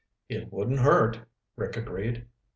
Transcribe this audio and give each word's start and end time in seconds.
"It 0.29 0.51
wouldn't 0.51 0.79
hurt," 0.79 1.19
Rick 1.55 1.77
agreed. 1.77 2.25